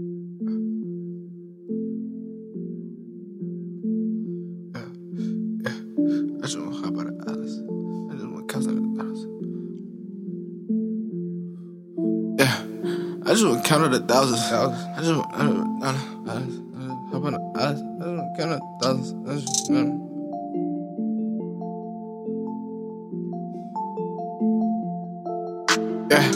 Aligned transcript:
I 0.00 0.04
just 6.42 6.56
want 6.58 6.72
to 6.72 6.78
hop 6.80 6.96
out 6.96 7.06
of 7.06 7.14
Alice. 7.28 7.56
I 8.08 8.12
just 8.14 8.26
want 8.26 8.36
to 8.40 8.52
count 8.52 8.66
on 8.66 8.74
the 8.80 8.82
thousands. 8.96 9.34
Yeah, 12.40 12.56
I 13.26 13.28
just 13.32 13.44
want 13.44 13.56
to 13.62 13.68
count 13.68 13.82
on 13.84 13.90
the 13.90 14.00
thousands. 14.00 14.40
I 14.40 14.42
just 15.00 15.12
want 15.14 15.28
to 15.30 15.36
hop 15.36 15.44
on 15.44 15.54
the 15.80 15.86
Alice. 15.86 16.06
I 16.24 16.38
just 17.72 17.84
want 17.84 18.16
to 18.20 18.40
count 18.40 18.52
on 18.52 18.58
the 18.58 18.64
thousands. 18.80 19.12
I 19.28 19.30
just 19.34 19.70
want 19.70 19.89
Yeah, 26.10 26.26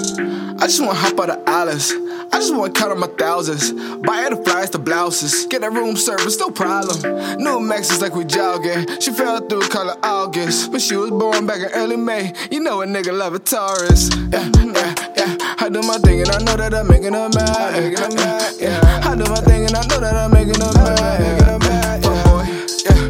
I 0.61 0.67
just 0.67 0.81
wanna 0.81 0.95
hop 0.95 1.19
out 1.19 1.31
of 1.31 1.43
Alice. 1.49 1.93
I 2.33 2.39
just 2.39 2.55
wanna 2.55 2.73
count 2.73 2.93
on 2.93 3.01
my 3.01 3.09
thousands. 3.19 3.73
Buy 3.73 4.23
her 4.23 4.31
the 4.31 4.43
flies, 4.45 4.71
the 4.71 4.79
blouses. 4.79 5.47
Get 5.47 5.63
that 5.63 5.73
room 5.73 5.97
service, 5.97 6.39
no 6.39 6.51
problem. 6.51 6.97
New 7.43 7.59
Maxes 7.59 8.01
like 8.01 8.15
we 8.15 8.25
jogging. 8.25 8.87
She 9.01 9.11
fell 9.11 9.41
through 9.41 9.67
color 9.69 9.97
August. 10.05 10.71
But 10.71 10.81
she 10.81 10.95
was 10.95 11.11
born 11.11 11.47
back 11.47 11.59
in 11.59 11.71
early 11.75 11.97
May. 11.97 12.33
You 12.53 12.61
know 12.61 12.83
a 12.83 12.87
nigga 12.87 13.13
love 13.13 13.35
a 13.35 13.41
Taurus. 13.41 14.11
Yeah, 14.31 14.49
yeah, 14.63 14.95
yeah. 15.17 15.37
I 15.59 15.69
do 15.69 15.83
my 15.83 15.99
thing 15.99 16.21
and 16.21 16.31
I 16.31 16.39
know 16.39 16.57
that 16.57 16.73
I'm 16.73 16.87
making 16.87 17.15
her 17.15 17.29
mad. 17.35 17.73
Making 17.73 17.99
her 17.99 18.15
mad. 18.15 18.55
Yeah, 18.61 19.01
I 19.03 19.17
do 19.17 19.25
my 19.25 19.41
thing 19.43 19.67
and 19.67 19.75
I 19.75 19.83
know 19.89 19.99
that 19.99 20.15
I'm 20.15 20.31
making 20.31 20.61
her 20.61 20.73
mad. 20.73 21.21
Making 21.21 21.47
her 21.47 21.59
mad. 21.59 22.05
Fuck 22.05 22.25
boy, 22.27 22.47
yeah. 22.87 23.09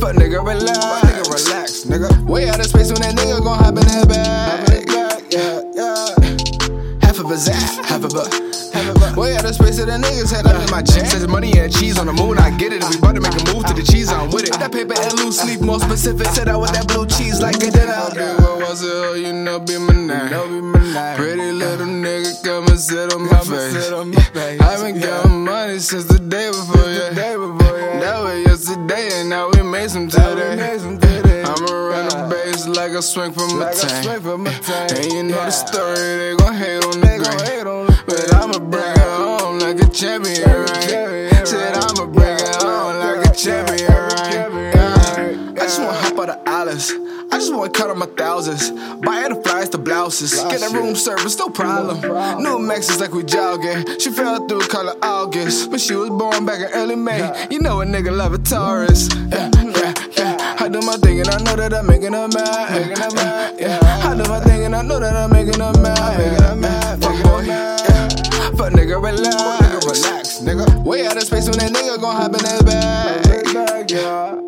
Fuck 0.00 0.16
nigga, 0.16 0.40
relax. 0.40 0.80
Fuck 0.80 1.12
nigga, 1.12 1.24
relax, 1.28 1.84
nigga. 1.84 2.24
Way 2.24 2.48
out 2.48 2.60
of 2.60 2.66
space 2.66 2.90
when 2.90 3.02
that 3.02 3.14
nigga 3.16 3.44
gon' 3.44 3.58
hop 3.58 3.76
in 3.76 3.84
that 3.84 4.08
bag. 4.08 4.35
Yeah. 7.26 7.32
Half 7.32 7.32
of 7.32 7.32
a 7.32 7.36
zap, 7.36 7.84
half 7.86 8.04
of 8.04 8.14
a. 8.14 8.22
Half 8.72 8.96
of 8.96 9.16
a. 9.16 9.20
Way 9.20 9.34
out 9.36 9.44
of 9.44 9.54
space 9.54 9.78
that 9.78 9.88
niggas 9.88 10.30
had 10.30 10.46
under 10.46 10.70
my 10.70 10.82
jack. 10.82 11.06
Says 11.06 11.26
money 11.26 11.50
and 11.58 11.74
cheese 11.74 11.98
on 11.98 12.06
the 12.06 12.12
moon, 12.12 12.38
I 12.38 12.56
get 12.56 12.72
it. 12.72 12.82
If 12.84 12.90
we 12.90 12.98
about 12.98 13.14
to 13.16 13.20
make 13.20 13.34
a 13.34 13.44
move 13.52 13.66
to 13.66 13.74
the 13.74 13.82
cheese, 13.82 14.12
I'm 14.12 14.30
with 14.30 14.44
it. 14.44 14.54
That 14.60 14.70
paper 14.70 14.94
and 14.94 15.12
loose 15.18 15.44
leaf, 15.44 15.60
more 15.60 15.80
specific. 15.80 16.28
Said 16.28 16.48
I 16.48 16.56
with 16.56 16.72
that 16.72 16.86
blue 16.86 17.06
cheese 17.06 17.40
like 17.40 17.56
a 17.56 17.70
dinner. 17.70 17.98
What 18.38 18.60
was 18.62 18.82
it? 18.82 18.90
Oh, 18.92 19.14
you 19.14 19.32
know, 19.32 19.58
be 19.58 19.78
my 19.78 19.94
name. 19.94 20.72
Pretty 21.16 21.50
little 21.50 21.86
nigga, 21.86 22.30
come 22.44 22.68
and 22.68 22.78
sit 22.78 23.12
on 23.12 23.26
my 23.26 23.40
face. 23.40 23.90
I've 24.62 24.80
been 24.82 25.00
counting 25.00 25.44
money 25.44 25.78
since 25.80 26.04
the 26.04 26.18
day 26.20 26.50
before, 26.50 26.88
yeah. 26.90 27.10
That 27.10 28.22
was 28.22 28.38
yesterday, 28.46 29.08
and 29.18 29.30
now 29.30 29.50
we 29.50 29.62
made 29.62 29.90
some 29.90 30.08
today. 30.08 30.70
I'ma 31.42 31.72
run 31.72 32.06
bass 32.28 32.66
like 32.66 32.92
a 32.92 33.02
swing 33.02 33.32
from 33.32 33.60
a 33.62 33.72
tank. 33.72 34.06
And 34.96 35.12
you 35.12 35.22
know 35.24 35.44
the 35.44 35.50
story, 35.50 35.94
they 35.96 36.36
gon' 36.36 36.54
hate 36.54 36.84
on 36.84 37.00
the 37.00 37.06
grain. 37.22 37.86
But 38.06 38.34
I'ma 38.34 38.58
bring 38.58 38.82
it 38.82 38.98
home 38.98 39.58
like 39.58 39.80
a 39.80 39.88
champion, 39.90 40.48
right? 40.48 41.46
Said 41.46 41.74
I'ma 41.74 42.06
bring 42.06 42.38
it 42.38 42.62
home 42.62 42.98
like 42.98 43.26
a 43.26 43.34
champion, 43.34 43.90
right? 43.92 45.56
I 45.58 45.68
just 45.68 45.80
wanna 45.80 45.92
hop 45.94 46.18
out 46.20 46.28
of 46.30 46.38
Alice. 46.46 46.92
I 46.92 47.38
just 47.38 47.52
wanna 47.52 47.70
cut 47.70 47.90
on 47.90 47.98
my 47.98 48.06
thousands. 48.06 48.70
Buy 49.04 49.22
her 49.22 49.28
the 49.30 49.42
flies, 49.42 49.70
the 49.70 49.78
blouses. 49.78 50.34
Get 50.34 50.60
that 50.60 50.72
room 50.72 50.94
service, 50.94 51.36
no 51.38 51.48
problem. 51.48 52.00
New 52.42 52.58
Maxes 52.60 53.00
like 53.00 53.12
we 53.12 53.24
jogging. 53.24 53.98
She 53.98 54.10
fell 54.10 54.46
through 54.46 54.60
color 54.68 54.94
August. 55.02 55.70
But 55.70 55.80
she 55.80 55.94
was 55.94 56.10
born 56.10 56.46
back 56.46 56.60
in 56.60 56.68
early 56.72 56.96
May. 56.96 57.48
You 57.50 57.58
know 57.60 57.80
a 57.80 57.84
nigga 57.84 58.16
love 58.16 58.32
a 58.32 58.38
Taurus. 58.38 59.08
Yeah, 59.12 59.26
yeah, 59.28 59.50
yeah. 59.64 59.65
And 61.26 61.34
I 61.34 61.42
know 61.42 61.56
that 61.56 61.74
I'm 61.74 61.86
making 61.86 62.12
her 62.12 62.28
mad. 62.28 62.70
Making 62.72 63.02
her 63.02 63.10
mad. 63.14 63.54
Yeah, 63.58 63.78
I 63.82 64.16
do 64.16 64.28
my 64.28 64.40
thing 64.40 64.64
and 64.64 64.76
I 64.76 64.82
know 64.82 65.00
that 65.00 65.14
I'm 65.14 65.30
making 65.30 65.60
her 65.60 65.72
mad. 65.80 66.18
Making 66.18 66.44
her 66.44 66.56
mad. 66.56 67.02
Fuck 67.02 67.22
boy. 67.24 67.42
Yeah. 67.42 67.76
Fuck 68.56 68.72
nigga, 68.72 69.02
relax. 69.02 69.36
Fuck 69.42 69.60
nigga, 69.60 69.80
relax, 69.86 70.40
nigga. 70.40 70.84
Way 70.84 71.06
out 71.06 71.16
of 71.16 71.22
space 71.24 71.48
when 71.48 71.58
that 71.58 71.72
nigga 71.72 72.00
gon' 72.00 72.16
hop 72.16 72.32
in 72.32 72.42
that 72.44 72.64
bag. 72.64 74.45